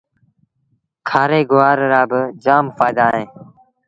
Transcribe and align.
کآري 1.07 1.41
گُوآر 1.51 1.77
رآ 1.91 2.01
با 2.09 2.21
جآم 2.43 2.65
ڦآئيٚدآ 2.77 3.05
اوهيݩ۔ 3.11 3.29